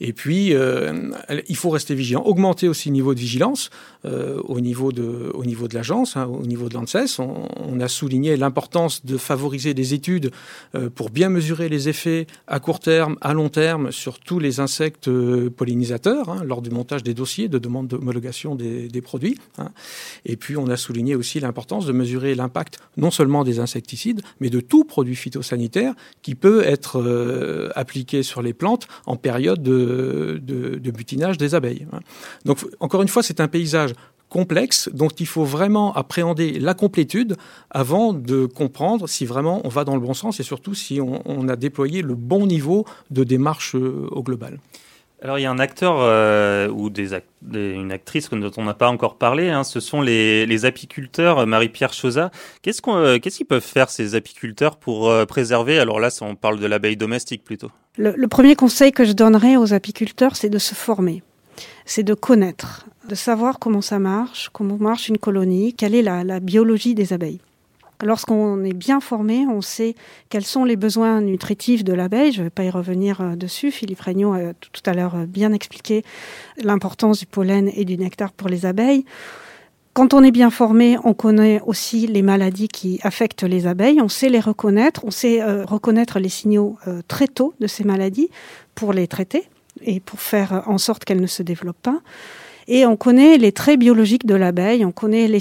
[0.00, 1.10] Et puis, euh,
[1.48, 3.70] il faut rester vigilant, augmenter aussi le niveau de vigilance
[4.06, 5.30] euh, au niveau de,
[5.74, 7.18] l'agence, hein, au niveau de l'ANSES.
[7.18, 10.32] On, a souligné l'importance de favoriser des études
[10.74, 14.60] euh, pour bien mesurer les effets à court terme, à long terme sur tous les
[14.60, 15.10] insectes
[15.48, 19.38] pollinisateurs hein, lors du montage des dossiers de demande d'homologation des, produits.
[19.58, 19.70] Hein.
[20.24, 24.50] Et puis, on a souligné aussi l'importance de mesurer l'impact non seulement des insecticides, mais
[24.50, 30.90] de tout produit phytosanitaire qui peut être appliqué sur les plantes en période de de,
[30.90, 31.86] butinage des abeilles.
[31.92, 32.00] Hein.
[32.44, 33.92] Donc, encore une fois, c'est un paysage
[34.30, 37.36] complexe dont il faut vraiment appréhender la complétude
[37.70, 41.48] avant de comprendre si vraiment on va dans le bon sens et surtout si on,
[41.48, 44.58] a déployé le bon niveau de démarche euh, au global.
[45.22, 46.90] Alors il y a un acteur euh, ou
[47.52, 52.30] une actrice dont on n'a pas encore parlé, hein, ce sont les, apiculteurs, Marie-Pierre Chauza.
[52.62, 52.80] Qu'est-ce
[53.36, 57.44] qu'ils peuvent faire ces apiculteurs pour euh, préserver Alors là, on parle de l'abeille domestique
[57.44, 57.70] plutôt.
[57.98, 61.22] Le, premier conseil que je donnerais aux apiculteurs, c'est de se former,
[61.84, 66.40] c'est de connaître, de savoir comment ça marche, comment marche une colonie, quelle est la
[66.40, 67.40] biologie des abeilles.
[68.02, 69.94] Lorsqu'on est bien formé, on sait
[70.30, 72.32] quels sont les besoins nutritifs de l'abeille.
[72.32, 73.70] Je ne vais pas y revenir euh, dessus.
[73.70, 76.02] Philippe Regnault a tout à l'heure euh, bien expliqué
[76.62, 79.04] l'importance du pollen et du nectar pour les abeilles.
[79.92, 84.08] Quand on est bien formé, on connaît aussi les maladies qui affectent les abeilles, on
[84.08, 88.30] sait les reconnaître, on sait euh, reconnaître les signaux très tôt de ces maladies
[88.74, 89.44] pour les traiter
[89.82, 92.00] et pour faire en sorte qu'elles ne se développent pas.
[92.68, 95.40] Et on connaît les traits biologiques de l'abeille, on connaît les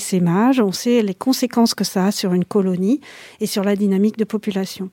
[0.62, 3.02] on sait les conséquences que ça a sur une colonie
[3.40, 4.90] et sur la dynamique de population.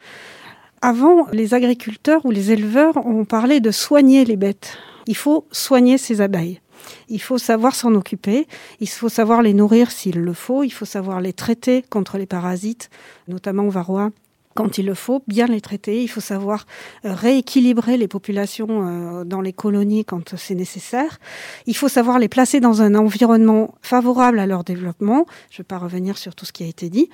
[0.83, 4.77] Avant, les agriculteurs ou les éleveurs ont parlé de soigner les bêtes.
[5.07, 6.61] Il faut soigner ces abeilles.
[7.09, 8.47] Il faut savoir s'en occuper,
[8.81, 12.27] il faut savoir les nourrir s'il le faut, il faut savoir les traiter contre les
[12.27, 12.91] parasites,
[13.29, 14.11] notamment varroa
[14.57, 16.03] quand il le faut, bien les traiter.
[16.03, 16.67] Il faut savoir
[17.05, 21.19] euh, rééquilibrer les populations euh, dans les colonies quand c'est nécessaire.
[21.67, 25.27] Il faut savoir les placer dans un environnement favorable à leur développement.
[25.51, 27.09] Je ne vais pas revenir sur tout ce qui a été dit.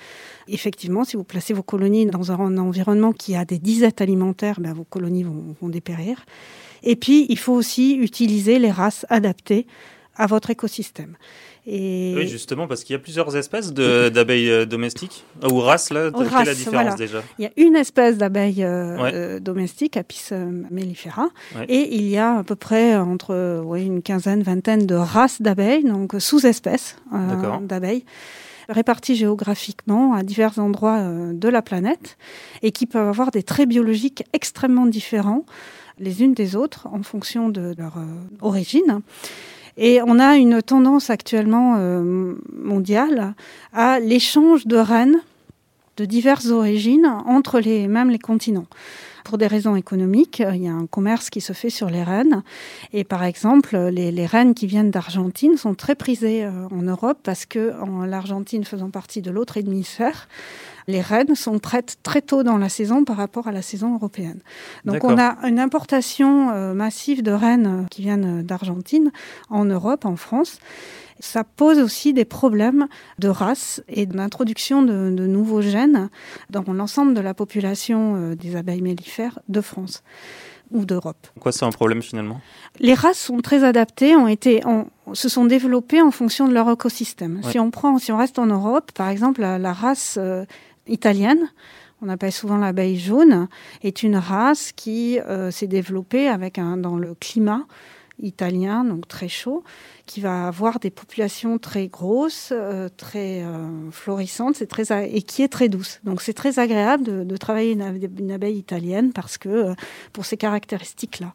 [0.48, 4.72] Effectivement, si vous placez vos colonies dans un environnement qui a des disettes alimentaires, ben,
[4.72, 6.24] vos colonies vont, vont dépérir.
[6.82, 9.66] Et puis, il faut aussi utiliser les races adaptées
[10.16, 11.16] à votre écosystème.
[11.66, 12.14] Et...
[12.16, 16.26] Oui, justement, parce qu'il y a plusieurs espèces d'abeilles euh, domestiques, ou races, là, quelle
[16.26, 20.30] est la différence déjà Il y a une espèce d'abeille euh, euh, domestique, Apis
[20.70, 21.28] mellifera,
[21.68, 25.84] et il y a à peu près entre ouais, une quinzaine, vingtaine de races d'abeilles,
[25.84, 26.96] donc sous-espèces
[27.62, 28.04] d'abeilles
[28.68, 32.16] réparties géographiquement à divers endroits de la planète
[32.62, 35.44] et qui peuvent avoir des traits biologiques extrêmement différents
[35.98, 37.94] les unes des autres en fonction de leur
[38.40, 39.02] origine.
[39.76, 43.34] Et on a une tendance actuellement euh, mondiale
[43.72, 45.20] à l'échange de reines
[45.96, 48.66] de diverses origines entre les, même les continents.
[49.24, 52.42] Pour des raisons économiques, il y a un commerce qui se fait sur les rennes.
[52.92, 57.18] Et par exemple, les, les rennes qui viennent d'Argentine sont très prisées euh, en Europe
[57.22, 57.72] parce que
[58.06, 60.28] l'Argentine faisant partie de l'autre hémisphère,
[60.86, 64.40] les rennes sont prêtes très tôt dans la saison par rapport à la saison européenne.
[64.84, 69.10] Donc on a une importation euh, massive de rennes qui viennent d'Argentine
[69.50, 70.58] en Europe, en France
[71.22, 72.88] ça pose aussi des problèmes
[73.20, 76.10] de race et d'introduction de, nouveaux gènes
[76.50, 80.02] dans l'ensemble de la population euh, des abeilles mellifères de France
[80.72, 81.28] ou d'Europe.
[81.38, 82.40] Quoi, c'est un problème finalement?
[82.80, 84.62] Les races sont très adaptées, ont été,
[85.12, 87.40] se sont développées en fonction de leur écosystème.
[87.50, 90.44] Si on prend, si on reste en Europe, par exemple, la, race euh,
[90.86, 91.48] italienne,
[92.02, 93.48] on appelle souvent l'abeille jaune,
[93.82, 97.64] est une race qui euh, s'est développée avec un, dans le climat
[98.20, 99.64] italien, donc très chaud,
[100.06, 105.68] qui va avoir des populations très grosses, euh, très euh, florissantes, et qui est très
[105.68, 106.00] douce.
[106.04, 109.74] Donc c'est très agréable de, travailler une, une, abeille italienne parce que
[110.12, 111.32] pour ces caractéristiques-là.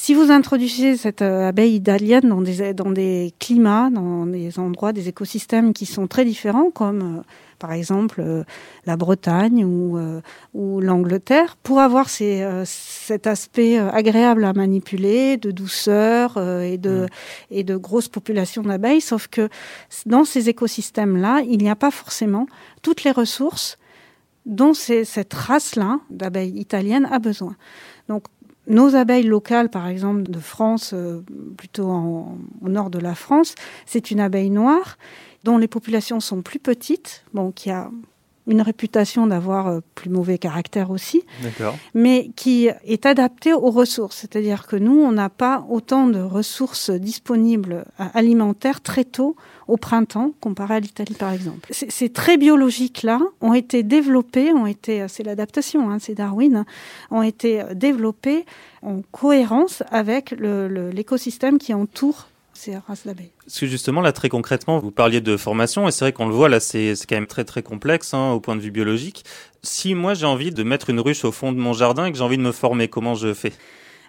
[0.00, 5.08] Si vous introduisez cette abeille italienne dans des, dans des climats, dans des endroits, des
[5.08, 7.24] écosystèmes qui sont très différents, comme
[7.58, 8.44] par exemple euh,
[8.86, 10.20] la Bretagne ou, euh,
[10.54, 17.06] ou l'Angleterre, pour avoir ces, euh, cet aspect agréable à manipuler, de douceur et, de,
[17.06, 17.08] mm.
[17.50, 19.00] et de grosses populations d'abeilles.
[19.00, 19.48] Sauf que
[20.06, 22.46] dans ces écosystèmes-là, il n'y a pas forcément
[22.82, 23.78] toutes les ressources
[24.46, 27.56] dont cette race-là d'abeilles italiennes a besoin.
[28.08, 28.24] Donc,
[28.68, 30.94] nos abeilles locales, par exemple, de France,
[31.56, 33.54] plutôt au nord de la France,
[33.86, 34.98] c'est une abeille noire
[35.44, 37.90] dont les populations sont plus petites, bon, qui a
[38.48, 41.22] une réputation d'avoir euh, plus mauvais caractère aussi,
[41.94, 44.16] mais qui est adapté aux ressources.
[44.16, 49.36] C'est-à-dire que nous, on n'a pas autant de ressources disponibles euh, alimentaires très tôt
[49.68, 51.68] au printemps comparé à l'Italie, par exemple.
[51.72, 56.64] Ces très biologiques-là ont été développés, ont été, c'est l'adaptation, hein, c'est Darwin,
[57.10, 58.46] ont été développés
[58.80, 62.28] en cohérence avec l'écosystème qui entoure
[62.58, 63.30] ces races d'abeilles.
[63.44, 66.34] Parce que justement, là, très concrètement, vous parliez de formation, et c'est vrai qu'on le
[66.34, 69.24] voit, là, c'est quand même très très complexe hein, au point de vue biologique.
[69.62, 72.18] Si moi j'ai envie de mettre une ruche au fond de mon jardin et que
[72.18, 73.52] j'ai envie de me former, comment je fais?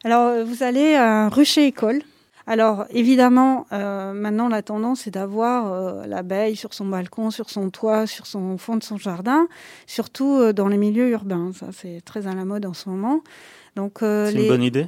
[0.04, 2.02] Alors, euh, vous allez à un rucher école.
[2.48, 7.70] Alors évidemment, euh, maintenant la tendance est d'avoir euh, l'abeille sur son balcon, sur son
[7.70, 9.48] toit, sur son fond de son jardin,
[9.86, 11.52] surtout dans les milieux urbains.
[11.54, 13.22] Ça c'est très à la mode en ce moment.
[13.76, 14.88] Donc c'est une bonne idée?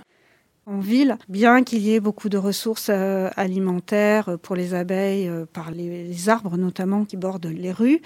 [0.67, 5.45] En ville, bien qu'il y ait beaucoup de ressources euh, alimentaires pour les abeilles, euh,
[5.51, 8.01] par les, arbres notamment qui bordent les rues,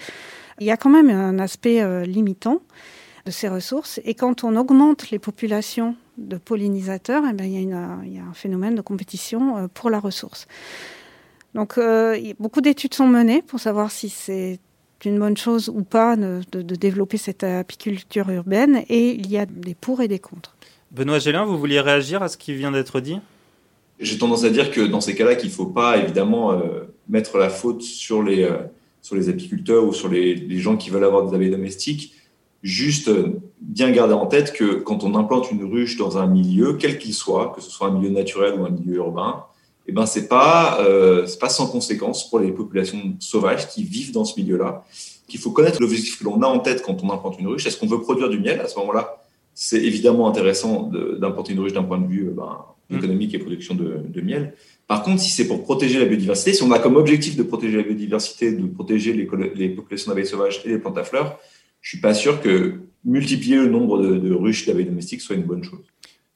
[0.58, 2.62] il y a quand même un aspect euh, limitant
[3.26, 4.00] de ces ressources.
[4.04, 8.74] Et quand on augmente les populations de pollinisateurs, eh bien, il, y a un phénomène
[8.74, 10.46] de compétition pour la ressource.
[11.54, 11.78] Donc
[12.38, 14.60] beaucoup d'études sont menées pour savoir si c'est
[15.04, 19.74] une bonne chose ou pas de développer cette apiculture urbaine et il y a des
[19.74, 20.55] pour et des contre.
[20.96, 23.18] Benoît Gélin, vous vouliez réagir à ce qui vient d'être dit?
[24.00, 27.36] J'ai tendance à dire que dans ces cas-là, qu'il ne faut pas évidemment euh, mettre
[27.36, 28.56] la faute sur les, euh,
[29.02, 32.14] sur les apiculteurs ou sur les, les, gens qui veulent avoir des abeilles domestiques.
[32.62, 36.78] Juste euh, bien garder en tête que quand on implante une ruche dans un milieu,
[36.80, 39.44] quel qu'il soit, que ce soit un milieu naturel ou un milieu urbain,
[39.86, 40.80] eh ben c'est pas
[41.26, 44.84] c'est pas sans conséquence pour les populations sauvages qui vivent dans ce milieu-là.
[45.28, 47.66] Qu'il faut connaître l'objectif que l'on a en tête quand on implante une ruche.
[47.66, 49.25] Est-ce qu'on veut produire du miel à ce moment-là?
[49.58, 52.58] C'est évidemment intéressant d'importer une ruche d'un point de vue euh, ben,
[52.90, 52.98] mm.
[52.98, 54.54] économique et production de, miel.
[54.86, 57.78] Par contre, si c'est pour protéger la biodiversité, si on a comme objectif de protéger
[57.78, 61.40] la biodiversité, de protéger les, populations d'abeilles sauvages et les plantes à fleurs,
[61.80, 65.64] je suis pas sûr que multiplier le nombre de, ruches d'abeilles domestiques soit une bonne
[65.64, 65.84] chose.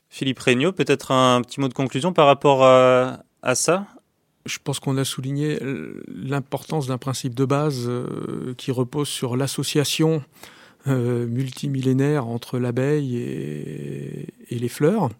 [0.08, 3.86] Philippe Regnault, peut-être un petit mot de conclusion par rapport à, ça?
[4.46, 5.58] Je pense qu'on a souligné
[6.08, 10.22] l'importance d'un principe de base euh, qui repose sur l'association
[10.86, 15.10] euh, multimillénaire entre l'abeille et, les fleurs.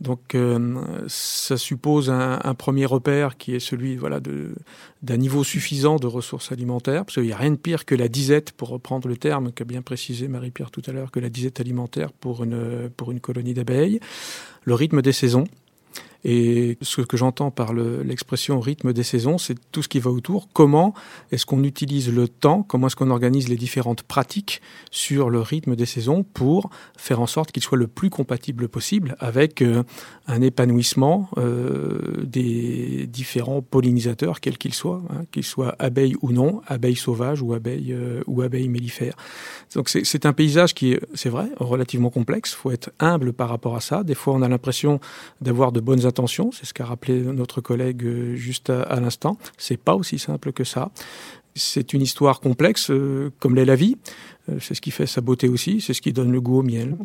[0.00, 5.96] Donc euh, ça suppose un, un, premier repère qui est celui voilà, d'un niveau suffisant
[5.96, 9.08] de ressources alimentaires, parce qu'il n'y a rien de pire que la disette, pour reprendre
[9.08, 12.90] le terme qu'a bien précisé Marie-Pierre tout à l'heure, que la disette alimentaire pour une,
[12.96, 14.00] pour une colonie d'abeilles.
[14.64, 15.44] Le rythme des saisons,
[16.24, 20.48] et ce que j'entends par l'expression rythme des saisons, c'est tout ce qui va autour.
[20.52, 20.94] Comment
[21.30, 22.62] est-ce qu'on utilise le temps?
[22.62, 27.26] Comment est-ce qu'on organise les différentes pratiques sur le rythme des saisons pour faire en
[27.26, 29.82] sorte qu'il soit le plus compatible possible avec euh,
[30.26, 36.60] un épanouissement euh, des différents pollinisateurs, quels qu'ils soient, hein, qu'ils soient abeilles ou non,
[36.66, 39.16] abeilles sauvages ou abeilles, euh, ou abeilles mellifères.
[39.74, 42.52] Donc c'est un paysage qui est, c'est vrai, relativement complexe.
[42.52, 44.04] Il faut être humble par rapport à ça.
[44.04, 45.00] Des fois, on a l'impression
[45.40, 49.38] d'avoir de bonnes attention, c'est ce qu'a rappelé notre collègue euh, juste à, à l'instant.
[49.58, 50.90] C'est pas aussi simple que ça.
[51.54, 53.96] C'est une histoire complexe, euh, comme l'est la vie.
[54.48, 56.62] Euh, c'est ce qui fait sa beauté aussi, c'est ce qui donne le goût au
[56.62, 56.96] miel.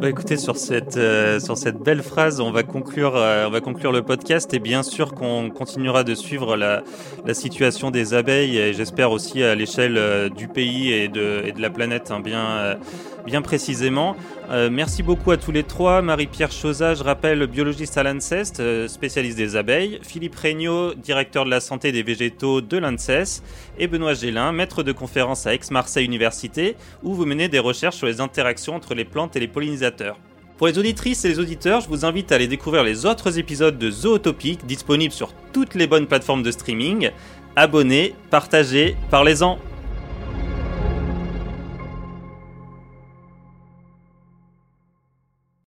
[0.00, 3.92] Bah écoutez, sur cette, euh, sur cette belle phrase, on va, conclure, on va conclure
[3.92, 6.82] le podcast et bien sûr qu'on continuera de suivre la,
[7.24, 11.60] la situation des abeilles et j'espère aussi à l'échelle du pays et de, et de
[11.60, 12.78] la planète hein, bien,
[13.24, 14.16] bien précisément.
[14.50, 16.02] Euh, merci beaucoup à tous les trois.
[16.02, 20.00] Marie-Pierre Chauza, je rappelle, biologiste à l'ANSES, euh, spécialiste des abeilles.
[20.02, 23.42] Philippe Regnault, directeur de la santé des végétaux de l'ANSES.
[23.78, 28.06] Et Benoît Gélin, maître de conférence à Aix-Marseille Université, où vous menez des recherches sur
[28.06, 30.18] les interactions entre les plantes et les pollinisateurs.
[30.58, 33.78] Pour les auditrices et les auditeurs, je vous invite à aller découvrir les autres épisodes
[33.78, 37.10] de Zootopic disponibles sur toutes les bonnes plateformes de streaming.
[37.56, 39.58] Abonnez, partagez, parlez-en.